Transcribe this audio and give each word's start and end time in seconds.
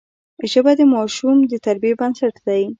ژبه 0.51 0.71
د 0.79 0.81
ماشوم 0.93 1.37
د 1.51 1.53
تربیې 1.65 1.93
بنسټ 1.99 2.35
دی 2.45 2.63